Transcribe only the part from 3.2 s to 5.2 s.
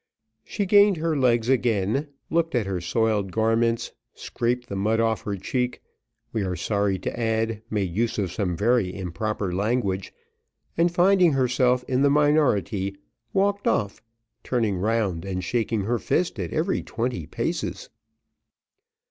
garments, scraped the mud